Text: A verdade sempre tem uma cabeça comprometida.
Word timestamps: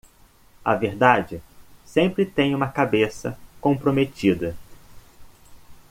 A 0.65 0.73
verdade 0.73 1.43
sempre 1.85 2.25
tem 2.25 2.55
uma 2.55 2.67
cabeça 2.67 3.37
comprometida. 3.59 4.57